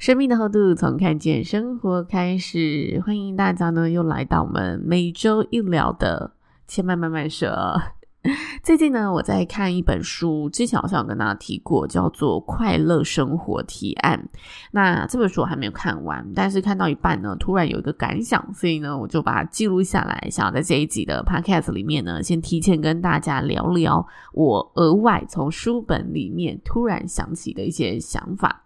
[0.00, 3.02] 生命的厚度，从看见生活开始。
[3.04, 6.32] 欢迎大家呢，又来到我们每周一聊的
[6.66, 7.46] 千嫚慢慢说。
[8.64, 14.18] 最近呢，我在看一本书，之前好像有跟大家提过，叫做《快乐生活提案》。
[14.72, 28.64] 那这本书我还没有看完，但是看到一半呢，突然有一个感想，所以呢，我就把它记录下来，想要在这一集的 Podcast 里面呢，先提前跟大家聊聊我额外从书本里面突然想起的一些想法。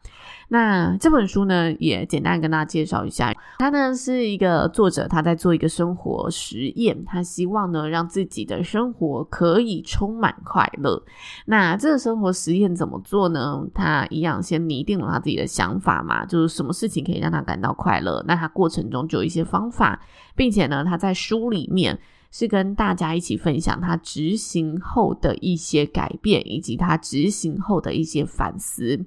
[0.48, 3.34] 那这本书呢，也简单跟大家介绍一下。
[3.58, 11.02] 他呢是一个作者，他在做一个生活实验，他希望呢让自己的生活可以充满快乐。
[11.46, 13.64] 那这个生活实验怎么做呢？
[13.74, 18.22] 他一样先拟定了他自己的想法嘛，就是什么事情可以让他感到快乐。
[18.26, 20.00] 那他过程中就有一些方法，
[20.36, 21.98] 并且呢，他在书里面
[22.30, 29.04] 是跟大家一起分享他执行后的一些改变，以及他执行后的一些反思。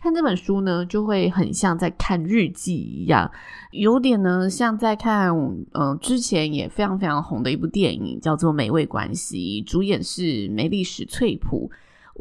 [0.00, 3.28] 看这本书呢，就会很像在看日记一样，
[3.72, 5.28] 有点呢像在看，
[5.72, 11.68] 嗯、之前也非常非常红的一部电影，叫做《美味关系》，主演是梅丽史翠普。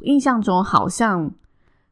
[0.02, 1.32] 印象中好像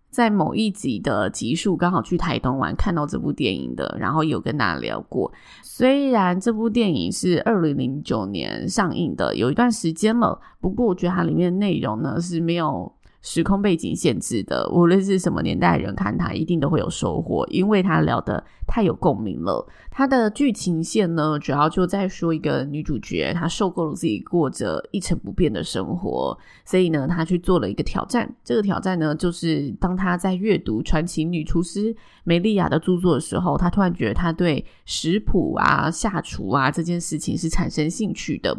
[0.10, 5.32] 在某一集的集数刚好去台东玩，看到这部电影的，然后有跟大家聊过。
[5.62, 12.92] 虽然这部电影是二零零九年上映的，有一段时间了，不过我觉得它里面的内容呢是没有。
[13.26, 19.68] 时空背景限制的，无论是什么年代人看他，一定都会有收获，因为他聊得太有共鸣了。
[19.90, 28.32] 他的剧情线呢，主要就在说一个女主角，她受够了自己过着一成不变的生活，所以呢，她去做了一个挑战。
[28.44, 38.56] 这个挑战呢，就是当她在阅读传奇女厨师梅莉亚的著作的时候，她突然觉得她对食谱啊、下厨啊这件事情是产生兴趣的。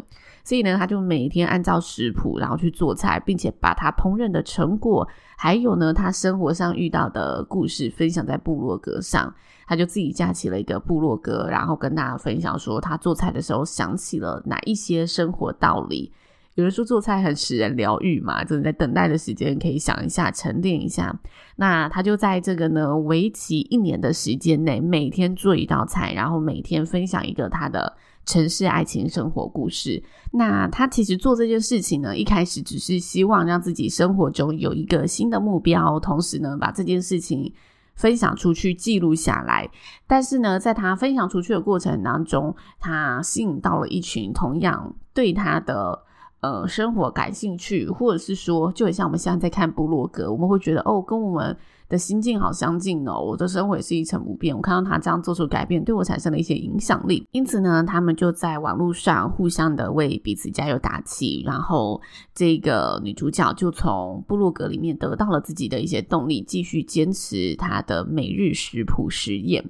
[0.47, 5.05] 所以呢，他就每天按照食谱，然后去做菜，并且把他烹饪的成果，
[5.37, 9.35] 还有呢，他生活上遇到的故事分享在部落格上。
[9.67, 16.13] 他就自己架起了一个部落格，然后跟大家分享说，他做菜的时候想起了哪一些生活道理。
[16.55, 21.13] 有人说做菜很使人疗愈嘛，就是在等待的时间可以想一下，沉淀一下。
[21.57, 27.97] 那他就在这个呢，为期一年的时间内，每天做一道菜，然后每天分享一个他的。
[28.27, 30.03] 城市爱情生活故事。
[30.33, 37.51] 那他其实做这件事情呢，一开始只是希望让自己生活中有一个新的目标，同时呢，把这件事情
[37.95, 39.67] 分享出去，记录下来。
[40.05, 46.03] 但是呢，在他分享出去的过程当中，他吸引到了一群同样对他的
[46.41, 51.55] 呃生活感兴趣，或者是说，就很像我们现在在看部落格，我们会觉得哦，跟我们。
[51.89, 54.53] 的心境好相近哦，我的生活也是一成不变。
[54.53, 57.25] 我看到他这样做出改变，对我产生了一些影响力。
[57.31, 61.41] 因此呢，他们就在网络上互相的为彼此加油打气。
[61.45, 62.01] 然后，
[62.35, 69.63] 这个女主角就从部落格里面得到了自己的一些动力，继续坚持她的每日食谱实验。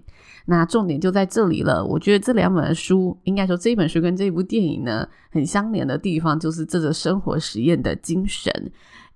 [0.47, 1.85] 那重点就在这里了。
[1.85, 8.71] 我觉得这两本书，应该说这一本书跟这部电影呢，很相连的地方，就是是这个生活实验的精神。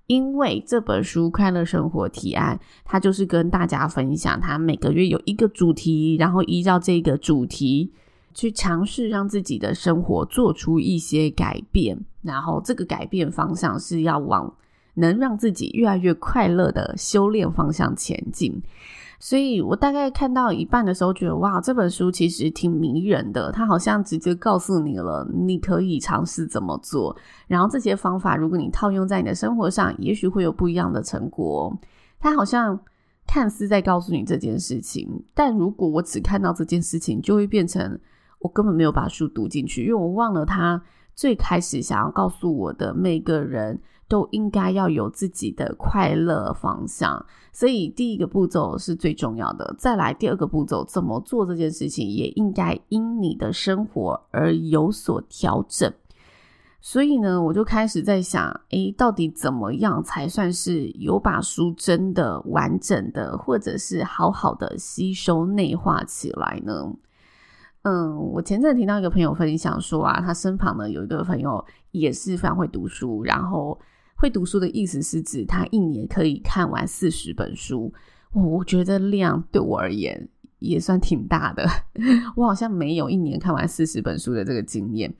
[0.07, 7.93] 因为这本书《快乐生活提案》，它就是跟大家分享，它每个月有一个主题，然后依照这个主题
[8.33, 14.53] 去尝试让自己的生活做出一些改变，然后这个改变方向是要往
[14.95, 18.61] 能让自己越来越快乐的修炼方向前进。
[19.23, 23.51] 所以我大概看到一半的时候，觉得哇，这本书其实挺迷人的。
[23.51, 27.15] 它好像直接告诉你了，你可以尝试怎么做。
[27.47, 31.71] 然后这些方法，如果你套用在你的生活上，也许会有不一样的成果。
[32.19, 32.77] 它好像
[33.27, 37.99] 看似在告诉你这件事情，但如果我只看到这件事情，就会变成
[38.39, 40.81] 我根本没有把书读进去，因为我忘了它
[41.13, 43.79] 最开始想要告诉我的每个人。
[44.11, 49.73] 都应该要有自己的快乐方向，所以第一个步骤是最重要的。
[49.77, 55.89] 再来第二个步骤，怎么做这件事情，也应该因你的生活而有所调整。
[56.81, 66.93] 所以呢，我就开始在想，诶，到底怎么样才算是有把书真的完整的，或者是好好的吸收内化起来呢？
[67.83, 73.79] 嗯，我前阵听到一个朋友分享说啊，他身旁呢有一个朋友也是非常会读书，然后
[74.21, 77.91] 会读书的意思是指他一年可以看完四十本书。
[78.31, 80.29] 我觉得量对我而言
[80.59, 81.67] 也算挺大的，
[82.37, 85.11] 我好像没有一年看完四十本书的这个经验。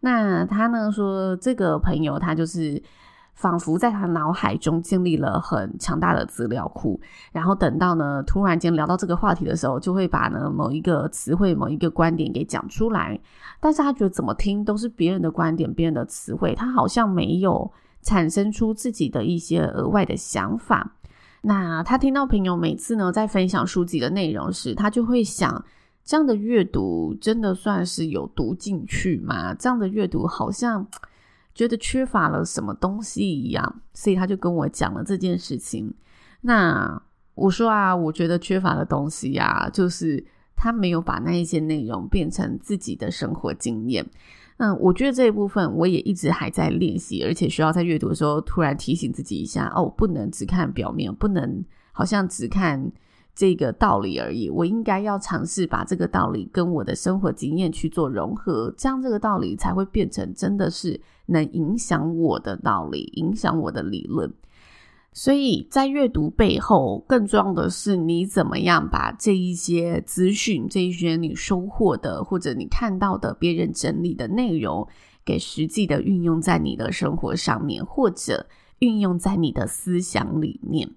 [0.00, 2.82] 那他呢说，这个朋友他就是。
[3.40, 7.00] 仿佛在他脑海中建立了很强大的资料库，
[7.30, 13.16] 然后等到呢突然间聊到这个话题的时候，就会把呢某一个词汇、某一个观点给讲出来。
[13.60, 17.70] 但是他觉得怎么听都是别人的观点、别人的词汇，他好像没有
[18.08, 20.96] 产生出自己的一些额外的想法。
[21.42, 25.62] 那他听到朋友每次呢在分享书籍的内容时，他就会想：
[26.02, 29.52] 这样的阅读真的算是有读进去吗？
[29.52, 30.86] 这样的阅读好像。
[31.54, 35.92] 觉得缺乏了什么东西一样，所以他就跟我讲了这件事情。
[36.40, 37.02] 那
[37.34, 40.24] 我说啊，我觉得缺乏的东西呀，就是
[40.54, 44.06] 他没有把那一些内容变成自己的生活经验。
[44.58, 52.92] 嗯，我觉得这一部分我也一直还在练习，而且需要在阅读的时候突然提醒自己一下：哦，不能只看表面，不能好像只看。
[53.34, 64.28] 这个道理而已，我应该要尝试把这个道理跟我的生活经验去做融合，这样这个道理才会变成真的是能影响我的道理，影响我的理论。
[65.18, 74.86] 所以在阅读背后，更重要的是你怎么样把这一些资讯、这一些你收获的或者你看到的别人整理的内容，
[75.24, 78.46] 给实际的运用在你的生活上面，或者
[78.78, 80.88] 运用在你的思想里面。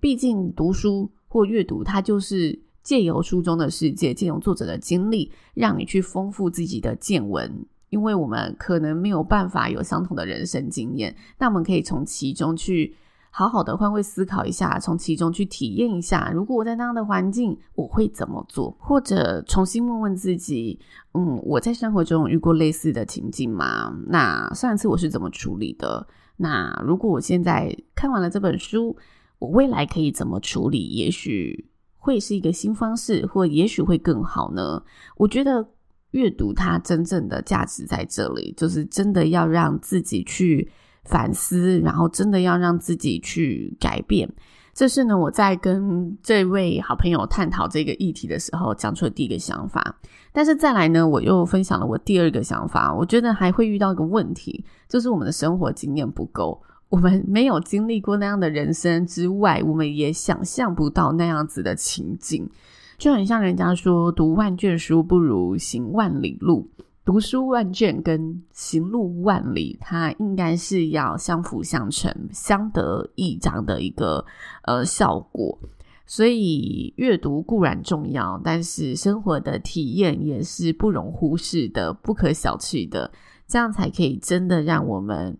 [0.00, 1.10] 毕竟读书。
[1.30, 7.66] 或阅读，它就是借由书中的世界，借由作者的经历，让你去丰富自己的见闻。
[7.90, 12.96] 因为我们可能没有办法有相同的人生经验，那我们可以从其中去
[13.38, 18.76] 好好的换位思考一下，从其中去体验一下，如果我在那样的环境，我会怎么做？
[18.80, 20.76] 或者重新问问自己，
[21.14, 23.96] 嗯，我在生活中遇过类似的情境吗？
[24.08, 26.04] 那上一次我是怎么处理的？
[26.38, 28.96] 那如果我现在看完了这本书，
[29.38, 30.88] 我未来可以怎么处理？
[30.88, 34.82] 也许会是一个新方式，或也许会更好呢？
[35.16, 35.64] 我觉得
[36.10, 40.68] 阅读它真正的价值在这里，就是真的要让自己去
[41.08, 44.30] 反思，然后真的要让自己去改变。
[44.74, 49.98] 这是呢，我在跟这位好朋友探讨这个议题的时候讲出的第一个想法。
[50.32, 52.94] 但是再来呢，我又分享了我第二个想法。
[52.94, 56.62] 我觉得还会遇到一个问题，就是我们的生活经验不够。
[56.90, 62.48] 我们没有经历过那样的人生之外，我们也想象不到那样子的情景，
[62.96, 66.70] 就很像人家说“读万卷书不如行万里路”，
[67.08, 74.22] 读书万卷跟行路万里，它应该是要相辅相成、相得益彰的一个
[74.64, 75.58] 呃效果。
[76.04, 83.10] 所以阅读固然重要，但是生活的体验也是不容忽视的、不可小觑的，
[83.46, 85.38] 这样才可以真的让我们。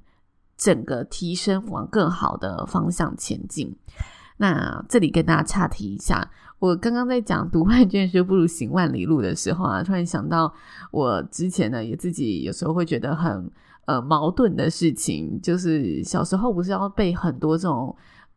[0.56, 3.76] 整个提升往更好的方向前进。
[4.38, 10.52] 那这里跟大家岔题一下，我刚刚在讲读万卷书不如行万里路的时候啊，突然想到
[10.90, 13.50] 我之前呢也自己有时候会觉得很
[13.86, 17.94] 呃矛盾的事情，就是小时候不是要背很多这种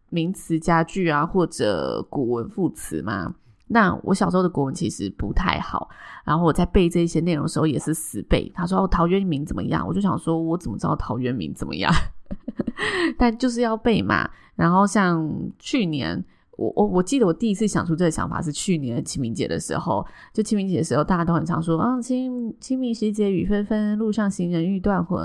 [0.10, 3.34] 名词佳句啊或者古文副词吗？
[3.74, 5.90] 那我小时候的国文其实不太好，
[6.26, 8.52] 然后我在背这些内容的时候也是死背。
[8.54, 11.90] 他说：“哦，陶渊明怎么样？”我就想说：“我怎么知道陶渊明怎么样？”
[13.18, 14.30] 但就是要背嘛。
[14.56, 15.26] 然后像
[15.58, 16.22] 去年，
[16.62, 20.06] 我我我记得我第一次想出这个想法是去年的清明节的时候。
[20.34, 25.20] 就清明节的时候，大家都很常说：“啊，清清明时节雨纷纷，路上行人欲断魂。”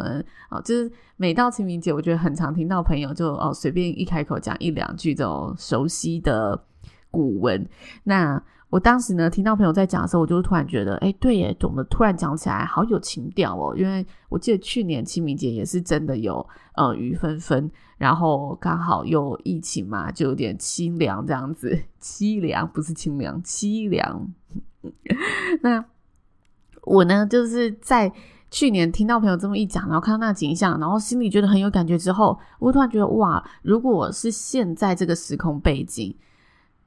[0.48, 6.64] 啊，就是每到清明节，我觉得很常听到朋友就哦随便一开口讲一两句这种熟悉的。
[7.08, 7.66] 古文，
[8.04, 13.74] 那我当时呢，听到朋友在讲的时候，我就突然觉得，哎，对耶，懂得突然讲起来好有情调哦。
[13.76, 16.44] 因为我记得去年清明节也是真的有
[16.74, 24.28] 呃雨纷纷，然后刚好又疫情嘛，就有点凄凉这样子， 凄凉不是清凉，凄凉。
[25.62, 25.84] 那
[26.82, 28.12] 我呢，就是在
[28.50, 36.16] 去年听到朋友这么一讲，然后看到那景象，然后心里觉得很有感觉之后，我突然觉得哇，如果是现在这个时空背景。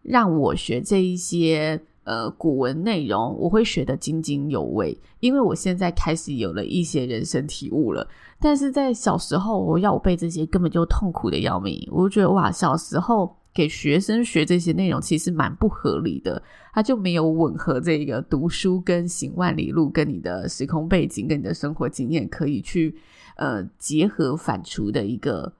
[0.01, 8.07] 让我学这一些呃古文内容，我会学得津津有味，因为我现在开始有了一些人生体悟了。
[8.39, 11.87] 但是在小时候，我要我背这些，根本就痛苦的要命。
[11.91, 16.41] 我就觉得哇，小时候给学生学这些内容，其实蛮不合理的，
[16.73, 22.95] 它就没有吻合这个读书跟行万里路，跟你的时空背景，跟你的生活经验可以去
[23.35, 25.51] 呃结合反刍的一个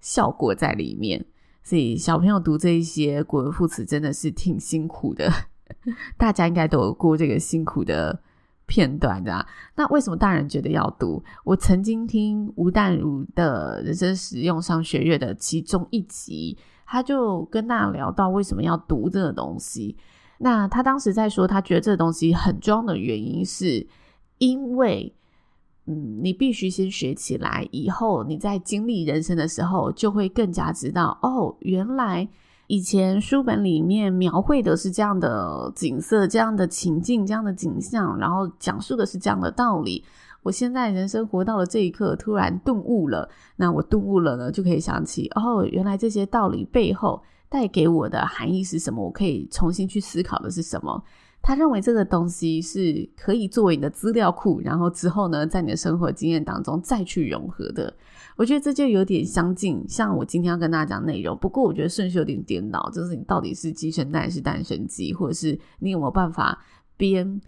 [0.00, 1.24] 效果在里面。
[1.64, 5.32] 所以小朋友读这一些古文复词真的是挺辛苦的，
[6.16, 8.20] 大家应该都有过这个辛苦的
[8.66, 9.46] 片段的。
[9.74, 11.24] 那为什么大人觉得要读？
[11.42, 16.56] 我曾经听吴淡如的人生实用商学院的其中一集，
[16.86, 19.96] 他就跟大家聊到为什么要读这个东西。
[20.38, 23.86] 那他当时在说，他觉得这个东西很重要的原因是
[24.38, 25.14] 因为，
[25.86, 32.28] 嗯，你必须先学起来，以后你在经历人生的时候，就会更加知道哦，原来。
[32.66, 40.02] 以前书本里面描绘的是这样的景色、这样的情境、这样的景象，然后讲述的是这样的道理。
[40.42, 43.28] 我现在人生活到了这一刻，突然顿悟了。
[43.56, 49.04] 那我顿悟了呢，就可以想起哦，原来这些道理背后带给我的含义是什么？
[49.04, 51.04] 我可以重新去思考的是什么？
[51.46, 57.92] 他认为这个东西是可以作为你的资料库，然后之后呢，在你的生活经验当中再去融合的。
[58.34, 61.36] 我觉得这就有点相近，像我今天要跟大家讲内容。
[61.36, 66.58] 不过我觉得顺序有点颠倒，就是你到底是鸡生蛋，是蛋生鸡，或者是你有没有办法
[66.96, 67.38] 边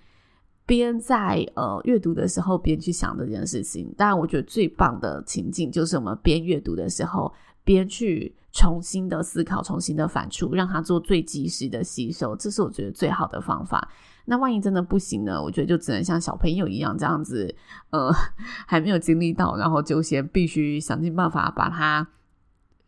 [0.66, 3.90] 边在呃阅读的时候边去想这件事情？
[3.96, 7.32] 当然，我觉得最棒的情境就是我们边阅读的时候
[7.64, 8.36] 边去。
[8.56, 13.86] 重新的思考，重新的反刍，让它做最及时的吸收，这是我觉得最好的方法。
[14.24, 15.40] 那万一真的不行呢？
[15.40, 17.54] 我觉得就只能像小朋友一样这样子，
[17.90, 18.10] 呃，
[18.66, 22.08] 还没有经历到，然后就先必须想尽办法把它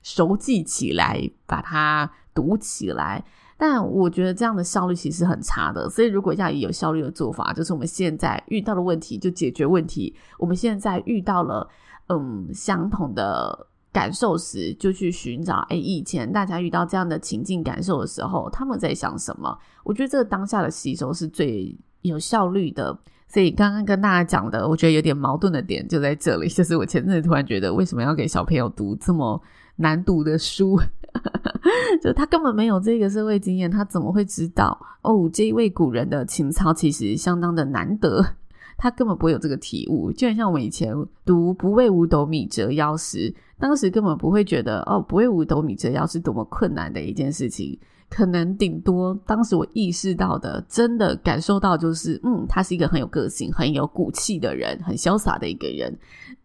[0.03, 3.23] 熟记起来，把它读起来。
[3.59, 5.87] 但我觉得这样的效率其实很差的。
[5.91, 10.17] 所以如果要有效率的做法，就是我们现在遇到的问题就解决问题。
[10.39, 11.69] 我们现在遇到了
[12.07, 13.67] 嗯相同的。
[13.99, 19.59] 感受时就去寻找，哎，以前大家遇到这样的情境感受的时候，他们在想什么？
[19.83, 22.97] 我觉得这个当下的吸收是最有效率的。
[23.27, 29.43] 所以刚刚跟大家讲的，我觉得有点矛盾的点就在这里，就是我前阵子突然觉得，为什么要给小朋友读这么
[29.75, 30.81] 难读的书？
[32.01, 34.79] 就他根本没有这个社会经验，他怎么会知道？
[35.03, 38.25] 哦，这一位古人的情操其实相当的难得。
[38.79, 40.95] 他根本不会有这个体悟，就很像我们以前
[41.25, 47.77] 读“不为五斗米折腰”时，当时根本不会觉得哦，“不为五斗米折腰”是多么困难的一件事情。
[48.09, 55.95] 可能顶多当时我意识到的，真的感受到就是，嗯，他是一个很有个性、很有骨气的人，很潇洒的一个人。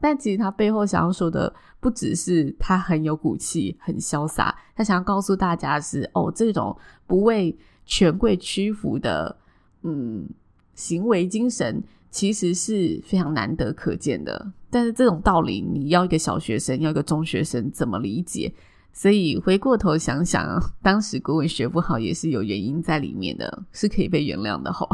[0.01, 6.75] 但其实他背后想要说的，不只是他很有骨气、很潇洒，他想要告诉大家是，哦，这种
[7.07, 9.37] 不为权贵屈服的，
[9.83, 10.27] 嗯，
[10.73, 11.81] 行为精神。
[12.13, 18.53] 其实是非常难得可见的，但是这种道理，你要一个小学生，要一个中学生怎么理解？
[18.93, 20.47] 所以回过头想想，
[20.83, 24.87] 当时国文学不好也是有原因在里面的，是可以被原谅的吼。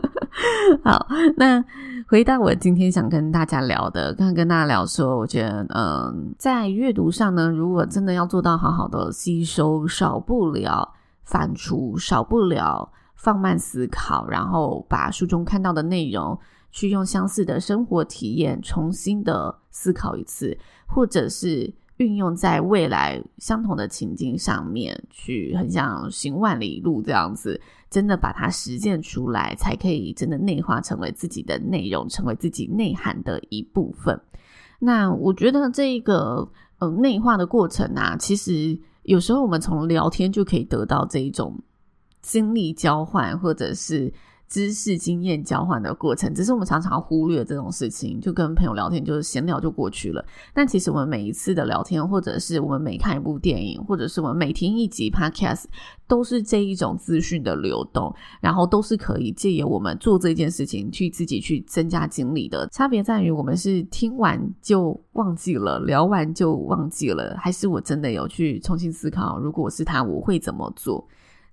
[0.82, 1.06] 好，
[1.36, 1.62] 那
[2.08, 12.90] 回到我今天想跟大家聊的，刚刚跟大家聊说，我觉得，嗯，在阅读上呢，如果真的要做到好好的吸收，少不了反刍，少不了。
[13.22, 16.38] 放慢思考，然后把书中看到的内容，
[16.70, 27.60] 去用相似的生活体验重新的思考一次，或者是运用在未来相同的情境上面，去很像行万里路这样子，
[27.90, 34.18] 真的把它实践出来，才可以真的内化成为自己的内容，成为自己内涵的一部分。
[34.78, 36.48] 那我觉得这一个
[36.78, 41.60] 呃内化的过程啊，其实有时候我们从聊天就可以得到这一种。
[42.22, 44.12] 经历交换或者是
[44.48, 50.24] 知识经验交换的过程，只是我们常常忽略这种事情，就跟朋友聊天就是闲聊就过去了。
[50.52, 55.66] 但其实我们每一次的聊天，或者是我们每看一部电影，或者是我们每听一集 Podcast，
[56.08, 62.66] 都是这一种资讯的流动，然后都是可以借由我们做这件事情去自己去增加经历的。
[62.72, 71.06] 差别在于我们是听完就忘记了，聊完就忘记了，还是我真的有去重新思考，如果是他，我会怎么做？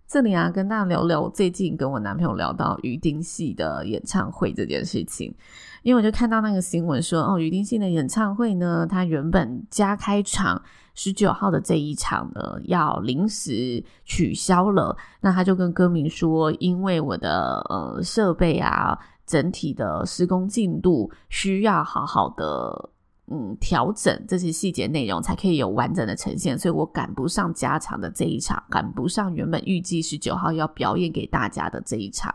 [0.07, 5.35] 这里啊，跟大家聊聊我最近跟我男朋友聊到鱼丁系的演唱会这件事情，
[5.83, 10.63] 因为我就看到那个新闻说，哦，鱼丁系的演唱会呢，它原本加开场
[10.95, 14.95] 十九号的这一场呢，要临时取消了。
[15.19, 22.91] 那他就跟歌迷说，因为我的呃设备啊，整体的施工进度需要好好的。
[23.29, 32.34] 嗯，调整这些细节内容才可以有完整的呈现，所以我赶不上加场的这一场，赶不上原本预计十九号要表演给大家的这一场。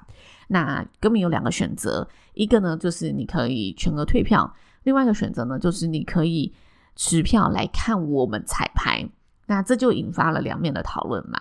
[0.49, 6.52] 那歌迷有两个选择，一个呢就是你可以全额退票，另外一个选择呢就是你可以
[6.94, 9.08] 持票来看我们彩排。
[9.46, 11.38] 那这就引发了两面的讨论嘛。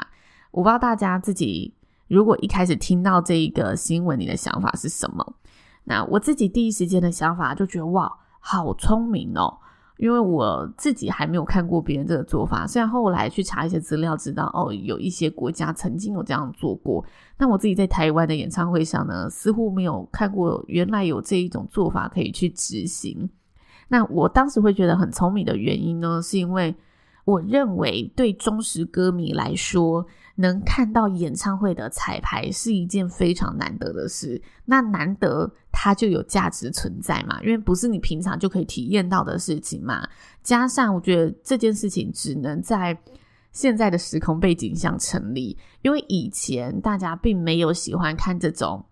[0.52, 1.74] 我不知道大家自己
[2.08, 5.36] 如果一开始听到这一个新闻，你的想法是什么？
[5.84, 8.20] 那我自己第一时间的想法就觉得哇。
[8.42, 9.58] 好聪明哦！
[9.98, 17.06] 因为我自己还没有看过别人这个做法，虽然后来去查一些资料，知道哦，有一些国家曾经有这样做过。
[17.38, 23.30] 那我自己在台湾的演唱会上呢，似乎没有看过原来有这一种做法可以去执行。
[23.90, 26.76] 那我当时会觉得很聪明的原因呢，是因为
[27.24, 30.04] 我认为对忠实歌迷来说，
[30.42, 34.42] 能看到演唱会的彩排是一件非常难得的事。
[34.66, 35.50] 那难得。
[35.74, 40.06] 它就有价值存在嘛，因为不是你平常就可以体验到的事情嘛。
[40.44, 42.96] 加上我觉得这件事情只能在
[43.54, 48.86] 现在的时空背景下成立，因为以前大家并没有喜欢看这种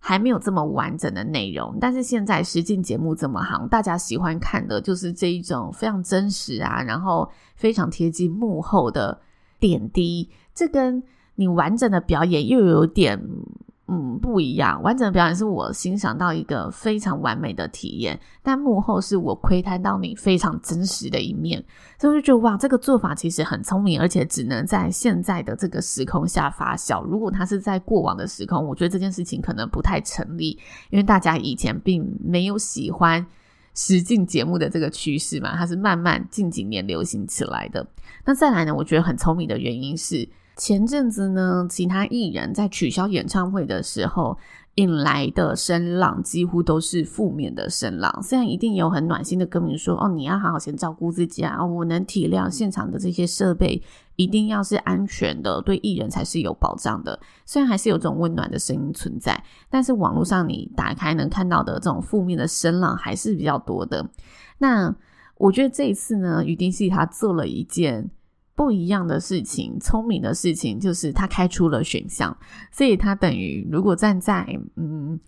[0.00, 9.18] 还没有这么完整的内容，但是现在实境节目这么行，大家喜欢看的就是这一种非常真实啊，然后非常贴近幕后的
[9.60, 10.28] 点滴。
[10.56, 11.00] 这跟
[11.36, 13.22] 你完整的表演又有点。
[13.88, 14.82] 嗯，不一样。
[14.82, 21.64] 完整的表演是我欣赏到一个非常完美的体验，但幕后是我窥探到你非常真实的一面，
[21.96, 27.04] 所以我就觉得哇，这个做法其实很聪明，而且只能在现在的这个时空下发酵。
[27.04, 30.58] 如果它是在过往的时空，我觉得这件事情可能不太成立，
[30.90, 33.24] 因为大家以前并没有喜欢
[33.72, 37.86] 实境节目的这个趋势嘛，它是慢慢近几年流行起来的。
[38.24, 40.28] 那再来呢，我觉得很聪明的原因是。
[40.56, 44.38] 前阵子呢，其他艺人在取消演唱会的时候，
[44.76, 48.22] 引来的声浪几乎都是负面的声浪。
[48.22, 53.82] 虽然一定有很暖心的歌迷说：“哦，你要好好先照顾自己啊！”我能体谅现场的这些设备
[54.16, 57.20] 一定要是安全的，对艺人才是有保障的。
[57.44, 64.08] 虽然还是有这种温暖的声音存在，但是网络上你打开能看到的这种负面的声浪还是比较多的。
[64.56, 64.94] 那
[65.36, 68.10] 我觉得这一次呢，鱼丁系他做了一件。
[68.56, 72.34] 不一样的事情，聪明的事情就是他开出了选项，
[72.72, 74.44] 所以他等于如果站在
[74.76, 75.20] 嗯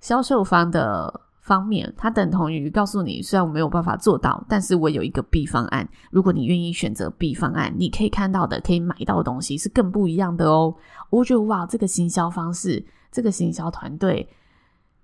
[0.00, 5.88] 销售方的方面，他等同于告诉你，虽然我没有办法做到，但是我有一个 B 方案。
[6.10, 10.74] 如果你愿意选择 B 方案，你可以看到的、可以买到的东西是更不一样的哦。
[11.08, 14.28] 我觉得哇，这个行销方式，这个行销团队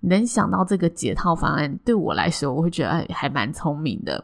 [0.01, 4.23] 能想到这个解套方案，对我来说，我会觉得哎，还蛮聪明的。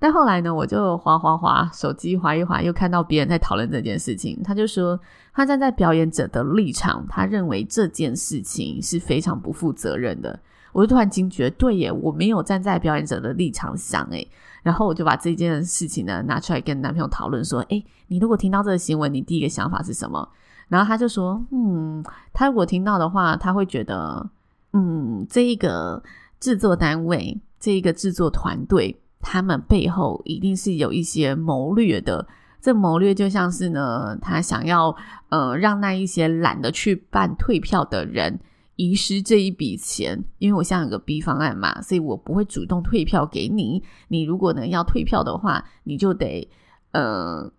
[0.00, 4.40] 但后来呢，我就滑滑滑手机滑一滑，又看到别人在讨论这件事情。
[4.44, 4.98] 他就说，
[5.34, 10.38] 他站在表演者的立场，他认为这件事情是非常不负责任的。
[10.72, 14.28] 我就突然惊觉，对耶，我没有站在表演者的立场想诶。
[14.62, 20.28] 然后我就把这件事情呢拿出来跟男朋友讨论，说：“诶，你如果听到这个新闻，你第一个想法是什么？”
[20.68, 24.28] 然后他就说：“嗯，他如果听到的话，他会觉得，
[24.74, 26.00] 嗯，这一个
[26.38, 32.26] 制作单位，这一个制作团队。”他们背后一定是有一些谋略的，
[32.60, 34.94] 这谋略就像是呢，他想要
[35.28, 38.38] 呃让那一些懒得去办退票的人
[38.76, 43.82] 遗失这一笔钱，因为我现在有个 B 方案嘛，所以我不会主动退票给你。
[44.08, 46.48] 你如果能要退票的话，你就得
[46.92, 47.52] 呃。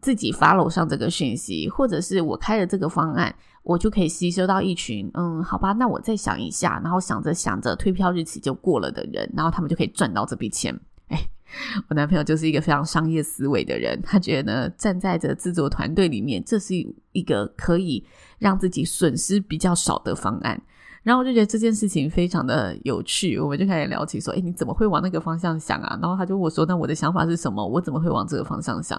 [0.00, 10.78] 自己 follow 上这个讯息，或者是我开了这个方案，我就可以吸收到一群，嗯，好吧，那我再想一下，然后想着想着，退票日期就过了的人，然后他们就可以赚到这笔钱。
[11.08, 11.18] 哎，
[11.88, 16.74] 我男朋友就是一个非常商业思维的人，他觉得呢，站在这制作团队里面，这是
[17.12, 18.04] 一个可以
[18.38, 20.60] 让自己损失比较少的方案。
[21.02, 25.96] 然后我就觉得这件事情非常的有趣，我们就开始聊起说，诶，你怎么会往那个方向想啊？
[26.02, 27.64] 然后他就问我说，那我的想法是什么？
[27.64, 28.98] 我怎么会往这个方向想？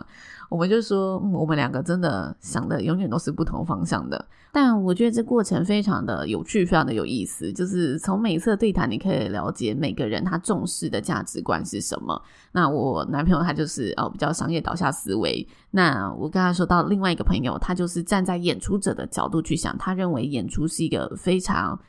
[0.49, 4.27] 我们就说，我们两个真的想的永远都是不同方向的。
[4.51, 7.51] 但我觉得这过程非常的有趣，非常的有意思。
[7.51, 12.21] 就是从每一次的对谈，你可以了解每个人他重视的价值观是什么。
[12.53, 15.47] 那我男朋友他就是哦比较商业导向思维。
[15.71, 21.79] 那我跟他说到另外一个朋友，他就是站在演出者的角度去想，他认为演出是一个非常。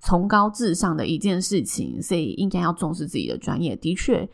[0.00, 4.28] 崇高至上的一件事情，所以应该要重视自己的专业，的确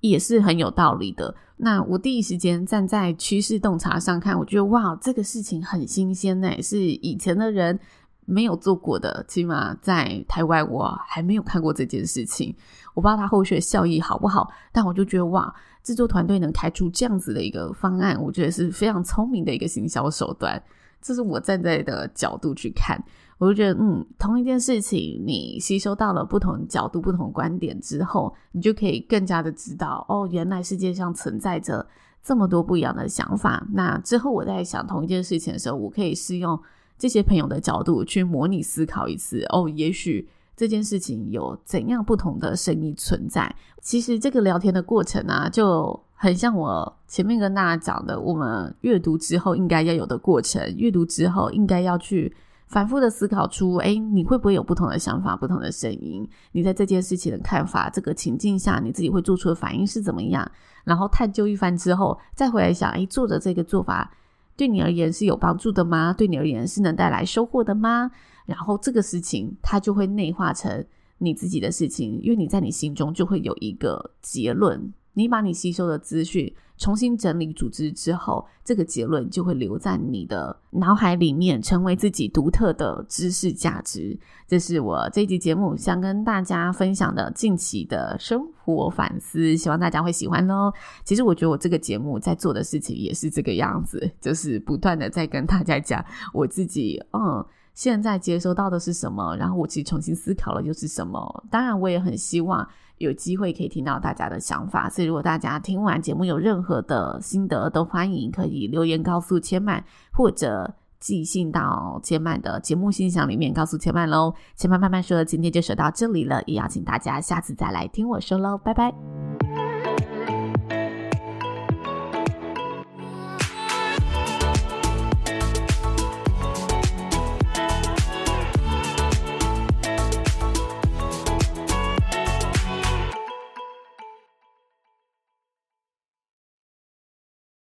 [0.00, 1.34] 也是很有道理的。
[1.56, 7.78] 那我第一时间站在趋势洞察上看，我觉得哇，这个事情很新鲜呢，是以前的人
[8.24, 12.54] 没有做过的，起码在台湾我还没有看过这件事情。
[12.94, 20.62] 我不知道它后续效益好不好，但我就觉得哇，制作团队能开出这样子的一个方案，我觉得是非常聪明的一个行销手段。
[21.00, 23.02] 这是我站在的角度去看。
[23.38, 31.86] 我就觉得，嗯，同一件事情，你吸收到了不同角度、不同观点之后，你就可以更加的知道，哦，原来世界上存在着
[32.22, 33.66] 这么多不一样的想法。
[33.72, 36.60] 那之后我在想同一件事情的时候，我可以试用
[36.98, 39.42] 这些朋友的角度去模拟思考一次。
[39.48, 43.56] 哦，也许这件事情有怎样不同的声音存在。
[43.80, 52.30] 其实这个聊天的过程啊，就很像我前面跟大家讲的，我们阅读之后应该要有的过程，阅读之后应该要去。
[52.66, 56.28] 反复的思考出，哎，你会不会有不同的想法、不同的声音？
[56.52, 60.48] 你在这件事情的看法，这个情境下，你自己会做出的反应是怎么样？
[60.84, 64.12] 然后探究一番之后，再回来想，哎，做的这个做法
[64.56, 66.12] 对你而言是有帮助的吗？
[66.12, 68.10] 对你而言是能带来收获的吗？
[68.44, 70.84] 然后这个事情它就会内化成
[71.18, 74.92] 你自己的事情，因为你在你心中就会有一个结论。
[75.14, 84.18] 你把你吸收的资讯重新整理组织之后，这个结论就会留在你的脑海里面，成为自己独特的知识价值。
[84.46, 90.72] 这是我这一集节目想跟大家分享的近期的生活反思，希望大家会喜欢哦。
[91.04, 97.44] 其实我觉得我这个节目在做的事情也是这个样子，就是不断的在跟大家讲我自己，嗯。
[97.80, 99.34] 现在接收到的是什么？
[99.38, 101.44] 然后我其实重新思考了又是什么？
[101.50, 104.86] 当然，我也很希望有机会可以听到大家的想法。
[104.90, 114.34] 所以，如果大家听完节目有任何的心得，都欢迎可以留言告诉千曼，或者寄信到千曼的节目信箱里面告诉千曼喽。
[114.56, 119.69] 千曼慢慢说，今天就说到这里了，也邀请大家下次再来听我说喽，拜拜。